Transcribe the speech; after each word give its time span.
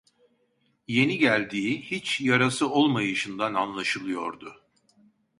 Yeni 0.87 1.17
geldiği, 1.17 1.81
hiç 1.81 2.21
yarası 2.21 2.69
olmayışından 2.69 3.53
anlaşılıyordu. 3.53 4.63